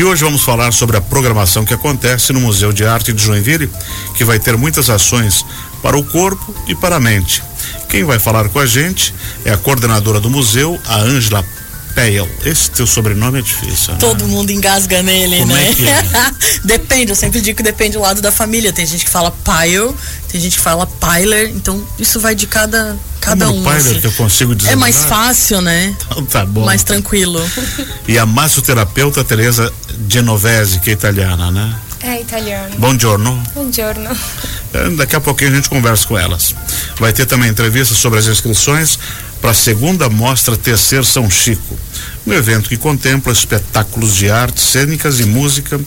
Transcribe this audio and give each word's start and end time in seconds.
E 0.00 0.04
hoje 0.04 0.24
vamos 0.24 0.42
falar 0.42 0.72
sobre 0.72 0.96
a 0.96 1.00
programação 1.02 1.62
que 1.62 1.74
acontece 1.74 2.32
no 2.32 2.40
Museu 2.40 2.72
de 2.72 2.86
Arte 2.86 3.12
de 3.12 3.22
Joinville, 3.22 3.70
que 4.16 4.24
vai 4.24 4.38
ter 4.38 4.56
muitas 4.56 4.88
ações 4.88 5.44
para 5.82 5.94
o 5.94 6.02
corpo 6.02 6.54
e 6.66 6.74
para 6.74 6.96
a 6.96 6.98
mente. 7.00 7.42
Quem 7.86 8.02
vai 8.02 8.18
falar 8.18 8.48
com 8.48 8.58
a 8.58 8.64
gente 8.64 9.14
é 9.44 9.52
a 9.52 9.58
coordenadora 9.58 10.18
do 10.18 10.30
museu, 10.30 10.80
a 10.86 10.96
Ângela 11.00 11.44
Peil. 11.94 12.28
Esse 12.44 12.70
teu 12.70 12.86
sobrenome 12.86 13.38
é 13.38 13.42
difícil, 13.42 13.92
né? 13.92 13.98
Todo 14.00 14.26
mundo 14.26 14.50
engasga 14.50 15.02
nele, 15.02 15.38
Como 15.40 15.52
né? 15.54 15.70
é 15.70 15.74
que 15.74 15.88
é? 15.88 16.02
depende, 16.64 17.10
eu 17.12 17.16
sempre 17.16 17.40
digo 17.40 17.56
que 17.56 17.62
depende 17.62 17.96
do 17.96 18.00
lado 18.02 18.20
da 18.20 18.30
família. 18.32 18.72
Tem 18.72 18.86
gente 18.86 19.04
que 19.04 19.10
fala 19.10 19.30
Pyle, 19.30 19.94
tem 20.28 20.40
gente 20.40 20.56
que 20.56 20.62
fala 20.62 20.86
Piler, 20.86 21.50
então 21.54 21.84
isso 21.98 22.20
vai 22.20 22.34
de 22.34 22.46
cada, 22.46 22.96
cada 23.20 23.46
Como 23.46 23.58
um. 23.58 23.62
no 23.62 23.68
Piler 23.70 23.80
assim. 23.92 24.00
que 24.00 24.06
eu 24.06 24.12
consigo 24.12 24.54
dizer 24.54 24.70
É 24.72 24.76
mais 24.76 25.04
fácil, 25.04 25.60
né? 25.60 25.94
Então 26.06 26.24
tá 26.26 26.44
bom. 26.46 26.64
Mais 26.64 26.82
tranquilo. 26.82 27.40
E 28.08 28.18
a 28.18 28.24
massoterapeuta 28.26 29.22
Teresa 29.24 29.72
Genovese, 30.08 30.78
que 30.80 30.90
é 30.90 30.92
italiana, 30.92 31.50
né? 31.50 31.74
É 32.02 32.20
italiano. 32.22 32.74
Buongiorno. 32.78 33.42
Buongiorno. 33.54 34.08
É, 34.72 34.88
Daqui 34.96 35.16
a 35.16 35.20
pouquinho 35.20 35.50
a 35.52 35.54
gente 35.56 35.68
conversa 35.68 36.06
com 36.06 36.18
elas. 36.18 36.54
Vai 36.98 37.12
ter 37.12 37.26
também 37.26 37.50
entrevista 37.50 37.94
sobre 37.94 38.18
as 38.18 38.26
inscrições 38.26 38.98
para 39.40 39.52
a 39.52 39.54
segunda 39.54 40.08
mostra 40.08 40.56
Tecer 40.56 41.04
São 41.04 41.30
Chico, 41.30 41.76
um 42.26 42.32
evento 42.32 42.68
que 42.68 42.76
contempla 42.76 43.32
espetáculos 43.32 44.14
de 44.14 44.30
artes 44.30 44.64
cênicas 44.64 45.18
e 45.18 45.24
música. 45.24 45.80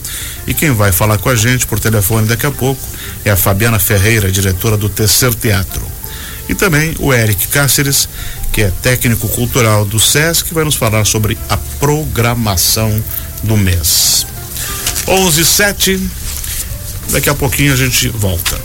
E 0.46 0.52
quem 0.52 0.72
vai 0.72 0.90
falar 0.90 1.18
com 1.18 1.28
a 1.28 1.36
gente 1.36 1.66
por 1.66 1.78
telefone 1.78 2.26
daqui 2.26 2.46
a 2.46 2.50
pouco 2.50 2.82
é 3.24 3.30
a 3.30 3.36
Fabiana 3.36 3.78
Ferreira, 3.78 4.30
diretora 4.30 4.76
do 4.76 4.88
Tecer 4.88 5.32
Teatro. 5.34 5.82
E 6.48 6.54
também 6.54 6.94
o 6.98 7.12
Eric 7.12 7.48
Cáceres, 7.48 8.08
que 8.52 8.62
é 8.62 8.72
técnico 8.82 9.28
cultural 9.28 9.84
do 9.84 9.98
SESC, 9.98 10.52
vai 10.52 10.64
nos 10.64 10.74
falar 10.74 11.04
sobre 11.04 11.38
a 11.48 11.56
programação 11.56 13.02
do 13.42 13.56
mês. 13.56 14.26
11 15.06 15.40
e 15.40 15.44
7. 15.44 16.10
Daqui 17.10 17.30
a 17.30 17.34
pouquinho 17.34 17.72
a 17.72 17.76
gente 17.76 18.08
volta. 18.08 18.58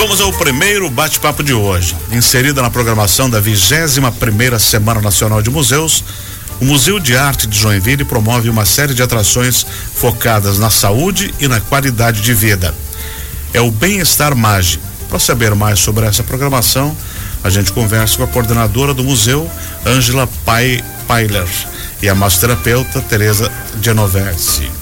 Vamos 0.00 0.22
ao 0.22 0.32
primeiro 0.32 0.88
bate-papo 0.88 1.42
de 1.42 1.52
hoje. 1.52 1.94
Inserida 2.10 2.62
na 2.62 2.70
programação 2.70 3.28
da 3.28 3.38
21 3.38 4.10
primeira 4.12 4.58
Semana 4.58 4.98
Nacional 4.98 5.42
de 5.42 5.50
Museus, 5.50 6.02
o 6.58 6.64
Museu 6.64 6.98
de 6.98 7.14
Arte 7.14 7.46
de 7.46 7.58
Joinville 7.58 8.02
promove 8.02 8.48
uma 8.48 8.64
série 8.64 8.94
de 8.94 9.02
atrações 9.02 9.66
focadas 9.94 10.58
na 10.58 10.70
saúde 10.70 11.34
e 11.38 11.46
na 11.46 11.60
qualidade 11.60 12.22
de 12.22 12.32
vida. 12.32 12.74
É 13.52 13.60
o 13.60 13.70
Bem-Estar 13.70 14.34
Mage. 14.34 14.80
Para 15.06 15.18
saber 15.18 15.54
mais 15.54 15.78
sobre 15.80 16.06
essa 16.06 16.22
programação, 16.22 16.96
a 17.44 17.50
gente 17.50 17.70
conversa 17.70 18.16
com 18.16 18.24
a 18.24 18.28
coordenadora 18.28 18.94
do 18.94 19.04
museu, 19.04 19.50
Ângela 19.84 20.26
Pai 20.46 20.82
Pailer, 21.06 21.46
e 22.00 22.08
a 22.08 22.14
massoterapeuta 22.14 23.02
Teresa 23.02 23.52
Genovese. 23.82 24.79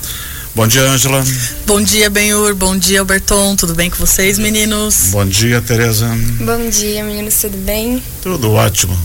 Bom 0.58 0.66
dia, 0.66 0.82
Ângela. 0.82 1.24
Bom 1.68 1.80
dia, 1.80 2.10
Benhur. 2.10 2.52
Bom 2.52 2.76
dia, 2.76 2.98
Alberton. 2.98 3.54
Tudo 3.54 3.76
bem 3.76 3.88
com 3.88 3.96
vocês, 3.96 4.40
meninos? 4.40 5.10
Bom 5.12 5.24
dia, 5.24 5.60
Teresa. 5.60 6.08
Bom 6.40 6.68
dia, 6.68 7.04
meninos, 7.04 7.36
tudo 7.36 7.56
bem? 7.58 8.02
Tudo 8.20 8.50
ótimo. 8.50 8.98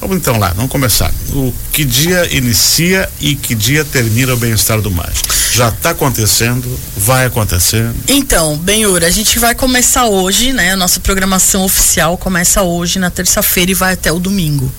Vamos 0.00 0.18
então 0.18 0.38
lá, 0.38 0.52
vamos 0.52 0.70
começar. 0.70 1.12
O 1.32 1.52
que 1.72 1.84
dia 1.84 2.32
inicia 2.32 3.10
e 3.20 3.34
que 3.34 3.56
dia 3.56 3.84
termina 3.84 4.34
o 4.34 4.36
bem-estar 4.36 4.80
do 4.80 4.88
mágico? 4.88 5.34
Já 5.50 5.70
está 5.70 5.90
acontecendo, 5.90 6.78
vai 6.96 7.26
acontecendo. 7.26 7.96
Então, 8.06 8.56
Benhur, 8.56 9.02
a 9.02 9.10
gente 9.10 9.36
vai 9.40 9.52
começar 9.52 10.04
hoje, 10.04 10.52
né? 10.52 10.74
A 10.74 10.76
nossa 10.76 11.00
programação 11.00 11.64
oficial 11.64 12.16
começa 12.16 12.62
hoje, 12.62 13.00
na 13.00 13.10
terça-feira, 13.10 13.72
e 13.72 13.74
vai 13.74 13.94
até 13.94 14.12
o 14.12 14.20
domingo. 14.20 14.72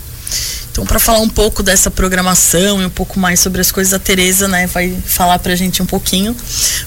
Então, 0.75 0.85
para 0.85 0.99
falar 0.99 1.19
um 1.19 1.29
pouco 1.29 1.63
dessa 1.63 1.89
programação 1.89 2.81
e 2.81 2.85
um 2.85 2.89
pouco 2.89 3.17
mais 3.17 3.39
sobre 3.39 3.61
as 3.61 3.71
coisas, 3.71 3.93
a 3.93 3.99
Tereza, 3.99 4.45
né, 4.45 4.67
vai 4.67 4.93
falar 5.05 5.39
pra 5.39 5.55
gente 5.55 5.81
um 5.81 5.85
pouquinho. 5.85 6.35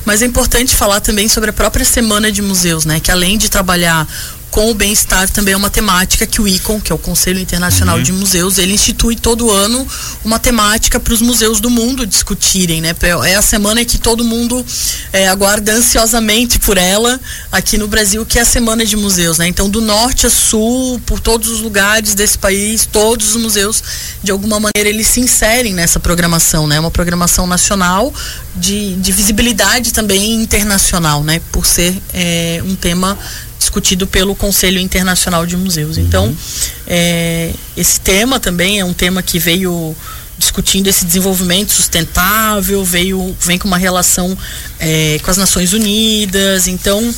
Mas 0.04 0.21
é 0.21 0.26
importante 0.26 0.76
falar 0.76 1.00
também 1.00 1.26
sobre 1.26 1.49
a 1.49 1.54
própria 1.54 1.87
semana 1.87 2.31
de 2.31 2.43
museus, 2.43 2.84
né, 2.84 3.00
que 3.00 3.10
além 3.10 3.38
de 3.38 3.49
trabalhar 3.49 4.06
com 4.58 4.72
o 4.72 4.74
bem-estar 4.74 5.30
também 5.30 5.54
é 5.54 5.56
uma 5.56 5.70
temática 5.70 6.26
que 6.26 6.41
o 6.41 6.48
ICON, 6.48 6.80
que 6.80 6.91
é 6.91 6.94
o 6.94 6.98
Conselho 6.98 7.38
Internacional 7.38 8.02
de 8.02 8.10
Museus, 8.10 8.58
ele 8.58 8.72
institui 8.72 9.14
todo 9.14 9.52
ano 9.52 9.86
uma 10.24 10.36
temática 10.36 10.98
para 10.98 11.14
os 11.14 11.22
museus 11.22 11.60
do 11.60 11.70
mundo 11.70 12.04
discutirem, 12.04 12.80
né? 12.80 12.92
É 13.24 13.36
a 13.36 13.42
semana 13.42 13.84
que 13.84 13.98
todo 13.98 14.24
mundo 14.24 14.66
é, 15.12 15.28
aguarda 15.28 15.72
ansiosamente 15.74 16.58
por 16.58 16.76
ela 16.76 17.20
aqui 17.52 17.78
no 17.78 17.86
Brasil, 17.86 18.26
que 18.26 18.36
é 18.36 18.42
a 18.42 18.44
semana 18.44 18.84
de 18.84 18.96
museus, 18.96 19.38
né? 19.38 19.46
Então, 19.46 19.70
do 19.70 19.80
norte 19.80 20.26
a 20.26 20.30
sul, 20.30 21.00
por 21.06 21.20
todos 21.20 21.48
os 21.50 21.60
lugares 21.60 22.14
desse 22.14 22.36
país, 22.36 22.84
todos 22.84 23.36
os 23.36 23.40
museus, 23.40 23.80
de 24.25 24.32
alguma 24.32 24.58
maneira, 24.58 24.88
eles 24.88 25.06
se 25.06 25.20
inserem 25.20 25.72
nessa 25.72 26.00
programação, 26.00 26.66
né? 26.66 26.80
Uma 26.80 26.90
programação 26.90 27.46
nacional 27.46 28.12
de, 28.56 28.96
de 28.96 29.12
visibilidade 29.12 29.92
também 29.92 30.34
internacional, 30.34 31.22
né? 31.22 31.40
Por 31.52 31.64
ser 31.64 31.96
é, 32.12 32.60
um 32.66 32.75
tema 32.75 33.16
discutido 33.58 34.06
pelo 34.06 34.34
Conselho 34.34 34.78
Internacional 34.78 35.44
de 35.44 35.56
Museus. 35.56 35.98
Então, 35.98 36.34
é, 36.86 37.52
esse 37.76 38.00
tema 38.00 38.38
também 38.38 38.78
é 38.80 38.84
um 38.84 38.92
tema 38.92 39.22
que 39.22 39.38
veio 39.38 39.94
discutindo 40.38 40.86
esse 40.86 41.04
desenvolvimento 41.04 41.72
sustentável, 41.72 42.84
veio 42.84 43.36
vem 43.41 43.58
com 43.58 43.66
uma 43.66 43.76
relação 43.76 44.38
é, 44.78 45.19
com 45.22 45.30
as 45.30 45.36
Nações 45.36 45.72
Unidas. 45.72 46.69
Então, 46.69 47.12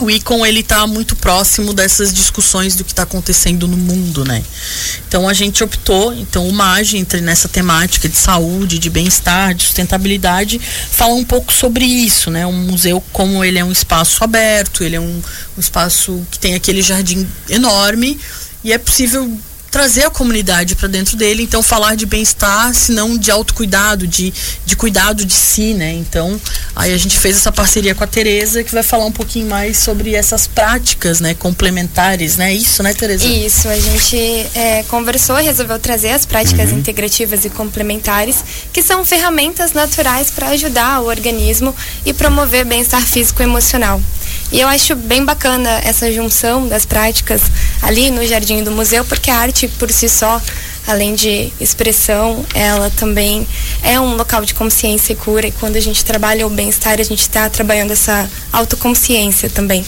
o 0.00 0.10
ICON 0.10 0.44
ele 0.44 0.60
está 0.60 0.86
muito 0.88 1.14
próximo 1.14 1.72
dessas 1.72 2.12
discussões 2.12 2.74
do 2.74 2.82
que 2.84 2.90
está 2.90 3.04
acontecendo 3.04 3.68
no 3.68 3.76
mundo, 3.76 4.24
né? 4.24 4.42
Então 5.06 5.28
a 5.28 5.32
gente 5.32 5.62
optou, 5.62 6.12
então 6.12 6.48
o 6.48 6.52
MAGE 6.52 6.96
entre 6.96 7.20
nessa 7.20 7.48
temática 7.48 8.08
de 8.08 8.16
saúde, 8.16 8.80
de 8.80 8.90
bem-estar, 8.90 9.54
de 9.54 9.62
sustentabilidade, 9.62 10.58
fala 10.58 11.14
um 11.14 11.24
pouco 11.24 11.52
sobre 11.52 11.84
isso, 11.84 12.28
né? 12.28 12.44
Um 12.44 12.64
museu 12.64 13.02
como 13.12 13.44
ele 13.44 13.58
é 13.58 13.64
um 13.64 13.70
espaço 13.70 14.24
aberto, 14.24 14.82
ele 14.82 14.96
é 14.96 15.00
um, 15.00 15.22
um 15.56 15.60
espaço 15.60 16.26
que 16.28 16.40
tem 16.40 16.56
aquele 16.56 16.82
jardim 16.82 17.26
enorme 17.48 18.18
e 18.64 18.72
é 18.72 18.78
possível 18.78 19.38
trazer 19.74 20.04
a 20.04 20.10
comunidade 20.10 20.76
para 20.76 20.86
dentro 20.86 21.16
dele, 21.16 21.42
então 21.42 21.60
falar 21.60 21.96
de 21.96 22.06
bem-estar, 22.06 22.72
se 22.72 22.92
não 22.92 23.18
de 23.18 23.28
autocuidado, 23.28 24.06
de, 24.06 24.32
de 24.64 24.76
cuidado 24.76 25.24
de 25.24 25.32
si, 25.32 25.74
né? 25.74 25.92
Então, 25.94 26.40
aí 26.76 26.94
a 26.94 26.96
gente 26.96 27.18
fez 27.18 27.38
essa 27.38 27.50
parceria 27.50 27.92
com 27.92 28.04
a 28.04 28.06
Tereza, 28.06 28.62
que 28.62 28.72
vai 28.72 28.84
falar 28.84 29.04
um 29.04 29.10
pouquinho 29.10 29.48
mais 29.48 29.76
sobre 29.78 30.14
essas 30.14 30.46
práticas, 30.46 31.18
né, 31.18 31.34
complementares, 31.34 32.36
né? 32.36 32.54
Isso, 32.54 32.84
né, 32.84 32.94
Tereza? 32.94 33.26
Isso, 33.26 33.68
a 33.68 33.76
gente 33.76 34.16
é, 34.54 34.84
conversou 34.84 35.40
e 35.40 35.42
resolveu 35.42 35.80
trazer 35.80 36.10
as 36.10 36.24
práticas 36.24 36.70
integrativas 36.70 37.44
e 37.44 37.50
complementares, 37.50 38.44
que 38.72 38.80
são 38.80 39.04
ferramentas 39.04 39.72
naturais 39.72 40.30
para 40.30 40.50
ajudar 40.50 41.00
o 41.00 41.06
organismo 41.06 41.74
e 42.06 42.12
promover 42.12 42.64
bem-estar 42.64 43.04
físico 43.04 43.42
e 43.42 43.44
emocional. 43.44 44.00
E 44.52 44.60
eu 44.60 44.68
acho 44.68 44.94
bem 44.94 45.24
bacana 45.24 45.80
essa 45.84 46.12
junção 46.12 46.68
das 46.68 46.84
práticas 46.84 47.42
ali 47.82 48.10
no 48.10 48.24
jardim 48.26 48.62
do 48.62 48.70
museu, 48.70 49.04
porque 49.04 49.30
a 49.30 49.36
arte 49.36 49.66
por 49.66 49.90
si 49.90 50.08
só, 50.08 50.40
além 50.86 51.14
de 51.14 51.52
expressão, 51.60 52.44
ela 52.54 52.90
também 52.90 53.46
é 53.82 53.98
um 53.98 54.16
local 54.16 54.44
de 54.44 54.54
consciência 54.54 55.12
e 55.12 55.16
cura. 55.16 55.46
E 55.46 55.52
quando 55.52 55.76
a 55.76 55.80
gente 55.80 56.04
trabalha 56.04 56.46
o 56.46 56.50
bem-estar, 56.50 57.00
a 57.00 57.02
gente 57.02 57.22
está 57.22 57.48
trabalhando 57.50 57.92
essa 57.92 58.30
autoconsciência 58.52 59.50
também. 59.50 59.84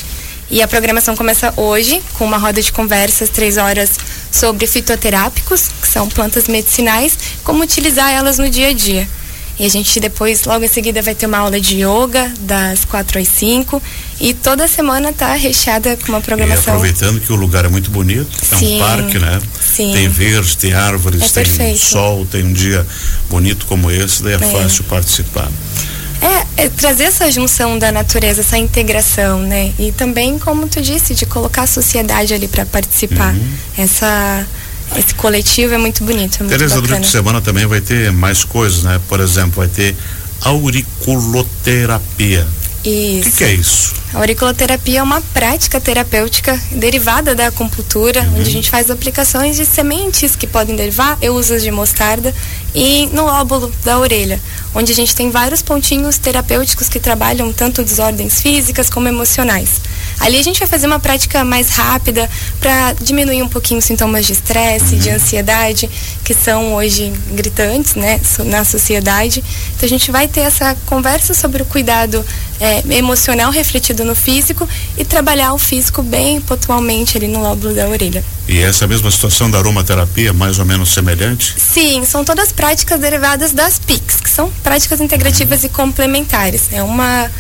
E 0.49 0.63
a 0.63 0.69
programação 0.69 1.17
começa 1.17 1.53
hoje 1.57 2.01
com 2.15 2.25
uma 2.25 2.39
roda 2.39 2.63
de 2.63 2.73
conversas, 2.73 3.29
três 3.29 3.57
horas, 3.57 3.91
sobre 4.31 4.67
fitoterápicos, 4.67 5.69
que 5.81 5.89
são 5.89 6.09
plantas 6.09 6.47
medicinais, 6.47 7.19
como 7.43 7.65
utilizar 7.65 8.13
elas 8.13 8.39
no 8.39 8.49
dia 8.49 8.69
a 8.69 8.73
dia. 8.73 9.09
E 9.59 9.65
a 9.65 9.69
gente 9.71 9.99
depois, 10.01 10.45
logo 10.45 10.65
em 10.65 10.69
seguida, 10.69 11.01
vai 11.01 11.15
ter 11.15 11.25
uma 11.27 11.39
aula 11.39 11.59
de 11.59 11.77
yoga 11.83 12.31
das 12.41 12.85
4 12.85 13.19
às 13.19 13.29
5. 13.29 13.83
E 14.21 14.35
toda 14.35 14.69
semana 14.69 15.13
tá 15.13 15.33
recheada 15.35 15.97
com 15.97 16.09
uma 16.13 16.19
E 16.19 16.23
programação. 16.23 16.75
aproveitando 16.75 17.21
que 17.21 17.33
o 17.33 17.37
lugar 17.37 17.65
é 17.65 17.69
muito 17.69 17.91
bonito, 17.91 18.29
é 18.53 18.57
Sim, 18.57 18.77
um 18.77 18.79
parque, 18.81 19.19
né? 19.19 19.41
sim. 19.61 19.93
Tem 19.93 20.09
verde, 20.09 20.57
tem 20.59 20.75
árvores, 20.75 21.23
É 21.23 21.25
tem 21.29 21.45
perfeito. 21.45 21.79
sol, 21.79 22.27
tem 22.27 22.45
um 22.45 22.53
dia 22.53 22.87
bonito 23.31 23.65
como 23.67 23.91
esse, 23.91 24.23
daí 24.23 24.35
é, 24.35 24.37
É. 24.37 24.39
fácil 24.39 24.85
participar. 24.85 25.51
É, 26.57 26.65
é 26.65 26.69
trazer 26.71 27.05
essa 27.05 27.31
junção 27.31 27.79
da 27.79 27.93
natureza, 27.93 28.41
essa 28.41 28.57
integração, 28.59 29.41
né? 29.41 29.73
E 29.79 29.93
também, 29.93 30.39
como 30.39 30.67
tu 30.67 30.81
disse, 30.81 31.15
de 31.15 31.27
colocar 31.27 31.63
a 31.63 31.67
sociedade 31.67 32.33
ali 32.33 32.49
para 32.49 32.65
participar. 32.65 33.35
Uhum. 33.35 33.49
Essa, 33.77 34.47
esse 34.97 35.15
coletivo 35.15 35.75
é 35.75 35.79
muito 35.79 36.05
bonito, 36.05 36.37
é 36.37 36.39
muito 36.45 36.51
Tereza, 36.51 36.77
bacana. 36.77 36.87
durante 36.87 37.09
a 37.09 37.11
semana 37.11 37.41
também 37.41 37.67
vai 37.67 37.81
ter 37.81 38.13
mais 38.13 38.45
coisas, 38.45 38.85
né? 38.85 39.01
Por 39.09 39.19
exemplo, 39.21 39.55
vai 39.57 39.67
ter 39.69 39.97
auriculoterapia. 40.43 42.47
O 42.85 42.89
Isso. 42.89 43.31
que, 43.31 43.37
que 43.39 43.45
é 43.45 43.53
isso? 43.53 43.95
A 44.15 44.19
auriculoterapia 44.19 45.01
é 45.01 45.03
uma 45.03 45.21
prática 45.35 45.81
terapêutica 45.81 46.57
derivada 46.71 47.35
da 47.35 47.49
acupuntura, 47.49 48.23
Uhum. 48.23 48.39
onde 48.39 48.49
a 48.49 48.53
gente 48.53 48.71
faz 48.71 48.89
aplicações 48.93 49.57
de 49.57 49.67
sementes 49.67 50.37
que 50.37 50.47
podem 50.47 50.77
derivar. 50.77 51.19
Eu 51.21 51.35
uso 51.35 51.53
as 51.55 51.63
de 51.65 51.71
mostarda 51.73 52.33
e 52.73 53.07
no 53.13 53.25
lóbulo 53.27 53.73
da 53.85 53.99
orelha, 53.99 54.41
onde 54.73 54.93
a 54.93 54.95
gente 54.95 55.17
tem 55.17 55.33
vários 55.33 55.63
pontinhos 55.63 56.17
terapêuticos 56.17 56.89
que 56.89 57.01
trabalham 57.01 57.53
tanto 57.53 57.83
desordens 57.83 58.41
físicas 58.41 58.89
como 58.89 59.09
emocionais. 59.09 59.81
Ali 60.19 60.39
a 60.39 60.43
gente 60.43 60.59
vai 60.59 60.67
fazer 60.67 60.87
uma 60.87 60.99
prática 60.99 61.45
mais 61.45 61.71
rápida 61.71 62.29
para 62.59 62.95
diminuir 62.95 63.43
um 63.43 63.49
pouquinho 63.49 63.79
os 63.79 63.85
sintomas 63.85 64.27
de 64.27 64.33
estresse, 64.33 64.97
de 64.97 65.11
ansiedade, 65.11 65.89
que 66.25 66.35
são 66.35 66.75
hoje 66.75 67.13
gritantes 67.33 67.95
né, 67.95 68.21
na 68.47 68.65
sociedade. 68.65 69.45
Então 69.77 69.87
a 69.87 69.89
gente 69.89 70.11
vai 70.11 70.27
ter 70.27 70.41
essa 70.41 70.77
conversa 70.87 71.35
sobre 71.35 71.63
o 71.63 71.67
cuidado 71.67 72.25
é, 72.61 72.83
emocional 72.97 73.51
refletido 73.51 74.05
no 74.05 74.15
físico 74.15 74.69
e 74.97 75.05
trabalhar 75.05 75.53
o 75.53 75.59
físico 75.59 76.03
bem 76.03 76.41
pontualmente 76.41 77.17
ali 77.17 77.29
no 77.29 77.41
lóbulo 77.41 77.75
da 77.75 77.89
orelha. 77.89 78.25
E 78.49 78.59
essa 78.61 78.87
mesma 78.87 79.11
situação 79.11 79.51
da 79.51 79.59
aromaterapia, 79.59 80.33
mais 80.33 80.59
ou 80.59 80.65
menos 80.65 80.93
semelhante? 80.93 81.55
Sim, 81.59 82.05
são 82.05 82.25
todas 82.25 82.53
práticas 82.53 82.99
derivadas 83.01 83.53
das 83.53 83.79
PICs, 83.79 84.21
que 84.21 84.31
são 84.31 84.51
práticas 84.63 85.01
integrativas 85.01 85.65
e 85.65 85.69
complementares. 85.69 86.69
É 86.73 86.83
uma 86.83 87.31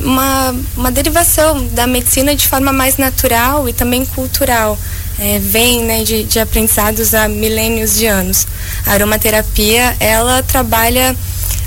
uma, 0.00 0.54
uma 0.76 0.90
derivação 0.90 1.66
da 1.68 1.86
medicina 1.86 2.34
de 2.34 2.46
forma 2.46 2.72
mais 2.72 2.96
natural 2.96 3.68
e 3.68 3.72
também 3.72 4.04
cultural. 4.04 4.78
É, 5.20 5.40
vem 5.40 5.82
né, 5.82 6.04
de, 6.04 6.22
de 6.22 6.38
aprendizados 6.38 7.12
há 7.12 7.26
milênios 7.28 7.96
de 7.96 8.06
anos. 8.06 8.46
A 8.86 8.92
aromaterapia, 8.92 9.96
ela 9.98 10.44
trabalha 10.44 11.16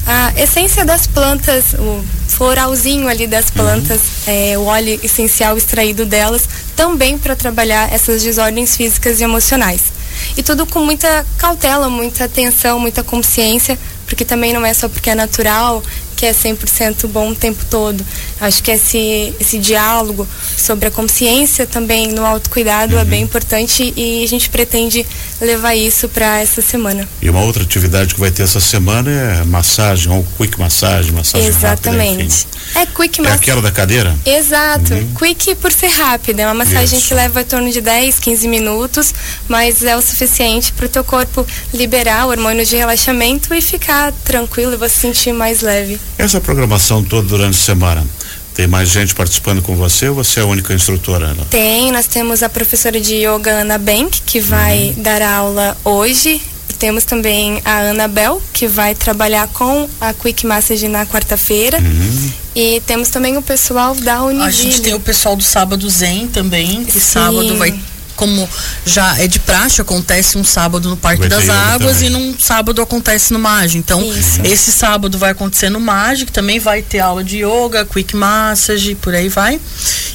a 0.07 0.33
essência 0.41 0.85
das 0.85 1.05
plantas, 1.05 1.73
o 1.73 2.03
floralzinho 2.27 3.07
ali 3.07 3.27
das 3.27 3.45
uhum. 3.47 3.51
plantas, 3.51 4.01
uhum. 4.01 4.33
é, 4.33 4.57
o 4.57 4.63
óleo 4.63 4.99
essencial 5.03 5.57
extraído 5.57 6.05
delas, 6.05 6.47
também 6.75 7.17
para 7.17 7.35
trabalhar 7.35 7.91
essas 7.91 8.23
desordens 8.23 8.75
físicas 8.75 9.19
e 9.19 9.23
emocionais. 9.23 9.81
E 10.37 10.41
tudo 10.41 10.65
com 10.65 10.83
muita 10.83 11.25
cautela, 11.37 11.89
muita 11.89 12.25
atenção, 12.25 12.79
muita 12.79 13.03
consciência, 13.03 13.77
porque 14.05 14.25
também 14.25 14.53
não 14.53 14.65
é 14.65 14.73
só 14.73 14.89
porque 14.89 15.09
é 15.09 15.15
natural 15.15 15.83
que 16.21 16.25
é 16.27 16.33
100% 16.33 17.07
bom 17.07 17.31
o 17.31 17.35
tempo 17.35 17.65
todo. 17.67 18.05
Acho 18.39 18.61
que 18.61 18.69
esse, 18.69 19.33
esse 19.39 19.57
diálogo 19.57 20.27
sobre 20.55 20.87
a 20.87 20.91
consciência 20.91 21.65
também 21.65 22.09
no 22.09 22.23
autocuidado 22.23 22.93
uhum. 22.93 23.01
é 23.01 23.05
bem 23.05 23.23
importante 23.23 23.91
e 23.97 24.23
a 24.23 24.27
gente 24.27 24.47
pretende 24.47 25.03
levar 25.41 25.75
isso 25.75 26.07
para 26.07 26.39
essa 26.39 26.61
semana. 26.61 27.07
E 27.21 27.29
uma 27.29 27.41
outra 27.41 27.63
atividade 27.63 28.13
que 28.13 28.19
vai 28.19 28.29
ter 28.31 28.43
essa 28.43 28.59
semana 28.59 29.09
é 29.09 29.43
massagem, 29.43 30.11
ou 30.11 30.23
quick 30.37 30.59
massagem, 30.59 31.11
massagem 31.11 31.47
Exatamente. 31.47 32.45
Rápida, 32.73 32.79
é 32.79 32.85
quick 32.85 33.21
massagem. 33.21 33.39
É 33.39 33.41
aquela 33.41 33.61
da 33.61 33.71
cadeira? 33.71 34.15
Exato. 34.25 34.93
Uhum. 34.93 35.13
Quick 35.15 35.55
por 35.55 35.71
ser 35.71 35.87
rápida, 35.87 36.43
é 36.43 36.45
uma 36.45 36.53
massagem 36.53 36.99
isso. 36.99 37.07
que 37.07 37.13
leva 37.13 37.41
em 37.41 37.45
torno 37.45 37.71
de 37.71 37.81
10, 37.81 38.19
15 38.19 38.47
minutos, 38.47 39.13
mas 39.47 39.83
é 39.83 39.97
o 39.97 40.01
suficiente 40.01 40.71
para 40.73 40.85
o 40.85 40.89
teu 40.89 41.03
corpo 41.03 41.45
liberar 41.73 42.27
o 42.27 42.29
hormônio 42.29 42.65
de 42.65 42.75
relaxamento 42.75 43.53
e 43.53 43.61
ficar 43.61 44.11
tranquilo 44.23 44.73
e 44.73 44.77
você 44.77 44.99
sentir 44.99 45.33
mais 45.33 45.61
leve. 45.61 45.99
Essa 46.17 46.39
programação 46.39 47.03
toda 47.03 47.27
durante 47.27 47.55
a 47.55 47.61
semana, 47.61 48.05
tem 48.61 48.67
mais 48.67 48.89
gente 48.89 49.15
participando 49.15 49.63
com 49.63 49.75
você 49.75 50.07
ou 50.07 50.13
você 50.13 50.39
é 50.39 50.43
a 50.43 50.45
única 50.45 50.71
instrutora? 50.71 51.29
Ana? 51.29 51.43
Tem, 51.49 51.91
nós 51.91 52.05
temos 52.05 52.43
a 52.43 52.49
professora 52.49 53.01
de 53.01 53.15
yoga 53.15 53.61
Ana 53.61 53.79
Bank, 53.79 54.21
que 54.23 54.39
vai 54.39 54.93
uhum. 54.95 55.01
dar 55.01 55.19
aula 55.23 55.75
hoje. 55.83 56.39
E 56.69 56.73
temos 56.73 57.03
também 57.03 57.59
a 57.65 57.89
Anabel, 57.89 58.39
que 58.53 58.67
vai 58.67 58.93
trabalhar 58.93 59.47
com 59.47 59.89
a 59.99 60.13
Quick 60.13 60.45
Massage 60.45 60.87
na 60.87 61.07
quarta-feira. 61.07 61.79
Uhum. 61.79 62.31
E 62.55 62.83
temos 62.85 63.09
também 63.09 63.35
o 63.35 63.41
pessoal 63.41 63.95
da 63.95 64.21
Univille. 64.21 64.47
A 64.47 64.51
gente 64.51 64.81
tem 64.81 64.93
o 64.93 64.99
pessoal 64.99 65.35
do 65.35 65.43
Sábado 65.43 65.89
Zen 65.89 66.27
também, 66.27 66.85
que 66.85 66.93
Sim. 66.93 66.99
sábado 66.99 67.57
vai 67.57 67.73
como 68.21 68.47
já 68.85 69.17
é 69.17 69.25
de 69.25 69.39
praxe, 69.39 69.81
acontece 69.81 70.37
um 70.37 70.43
sábado 70.43 70.87
no 70.87 70.95
Parque 70.95 71.27
das 71.27 71.49
Águas 71.49 71.97
também. 71.97 72.09
e 72.09 72.11
num 72.11 72.35
sábado 72.37 72.79
acontece 72.79 73.33
no 73.33 73.39
MAG. 73.39 73.75
Então, 73.79 73.99
Isso. 74.13 74.41
esse 74.43 74.71
sábado 74.71 75.17
vai 75.17 75.31
acontecer 75.31 75.71
no 75.71 75.79
MAG, 75.79 76.27
que 76.27 76.31
também 76.31 76.59
vai 76.59 76.83
ter 76.83 76.99
aula 76.99 77.23
de 77.23 77.37
yoga, 77.37 77.83
quick 77.83 78.15
massage, 78.15 78.93
por 78.93 79.15
aí 79.15 79.27
vai. 79.27 79.59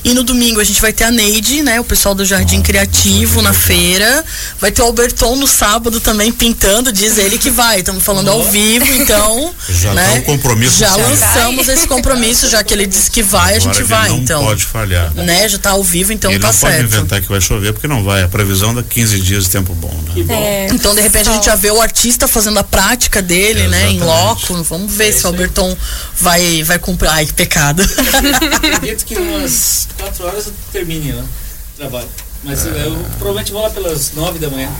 E 0.04 0.14
no 0.14 0.22
domingo 0.22 0.60
a 0.60 0.64
gente 0.64 0.80
vai 0.80 0.92
ter 0.92 1.02
a 1.02 1.10
Neide, 1.10 1.64
né? 1.64 1.80
O 1.80 1.84
pessoal 1.84 2.14
do 2.14 2.24
Jardim 2.24 2.60
ah, 2.60 2.62
Criativo 2.62 3.42
na 3.42 3.52
feira. 3.52 4.24
Vai 4.60 4.70
ter 4.70 4.80
o 4.80 4.84
Alberton 4.84 5.34
no 5.34 5.48
sábado 5.48 5.98
também 5.98 6.30
pintando, 6.30 6.92
diz 6.92 7.18
ele 7.18 7.38
que 7.38 7.50
vai. 7.50 7.80
Estamos 7.80 8.04
falando 8.04 8.28
oh. 8.28 8.34
ao 8.34 8.44
vivo, 8.44 8.86
então. 8.94 9.52
Já 9.68 9.94
né? 9.94 10.04
tá 10.04 10.12
um 10.14 10.22
compromisso. 10.22 10.78
Já 10.78 10.94
lançamos 10.94 11.68
esse 11.68 11.88
compromisso, 11.88 12.48
já 12.48 12.62
que 12.62 12.72
ele 12.72 12.86
disse 12.86 13.10
que 13.10 13.20
vai, 13.20 13.56
Agora 13.56 13.70
a 13.70 13.74
gente 13.74 13.82
vai. 13.82 14.08
Não 14.10 14.18
então. 14.18 14.44
pode 14.44 14.64
falhar. 14.64 15.12
Né? 15.14 15.48
Já 15.48 15.58
tá 15.58 15.70
ao 15.70 15.82
vivo, 15.82 16.12
então 16.12 16.30
ele 16.30 16.38
tá 16.38 16.46
não 16.46 16.54
certo. 16.54 16.74
Pode 16.74 16.84
inventar 16.84 17.20
que 17.20 17.28
vai 17.28 17.40
chover, 17.40 17.72
porque 17.72 17.88
não 17.88 17.95
vai. 18.04 18.22
A 18.22 18.28
previsão 18.28 18.74
dá 18.74 18.82
15 18.82 19.20
dias 19.20 19.44
de 19.44 19.50
tempo 19.50 19.74
bom, 19.74 19.92
né? 20.14 20.24
É, 20.28 20.68
então, 20.72 20.94
de 20.94 21.00
repente, 21.00 21.28
a 21.28 21.32
gente 21.32 21.46
já 21.46 21.56
vê 21.56 21.70
o 21.70 21.80
artista 21.80 22.28
fazendo 22.28 22.58
a 22.58 22.64
prática 22.64 23.20
dele, 23.20 23.62
é, 23.62 23.68
né? 23.68 23.90
Em 23.90 24.00
loco. 24.00 24.62
Vamos 24.62 24.94
ver 24.94 25.08
é 25.08 25.12
se 25.12 25.24
o 25.24 25.28
Alberton 25.28 25.76
vai, 26.18 26.62
vai 26.62 26.78
cumprir. 26.78 27.08
Ai, 27.10 27.26
que 27.26 27.32
pecado. 27.32 27.82
Acredito 28.62 29.04
que 29.04 29.16
umas 29.16 29.88
4 29.98 30.24
horas 30.24 30.36
horas 30.36 30.52
termine 30.72 31.12
né, 31.12 31.24
o 31.74 31.76
trabalho. 31.76 32.08
Mas 32.44 32.66
é. 32.66 32.86
eu 32.86 32.92
provavelmente 33.18 33.52
vou 33.52 33.62
lá 33.62 33.70
pelas 33.70 34.12
nove 34.12 34.38
da 34.38 34.50
manhã. 34.50 34.70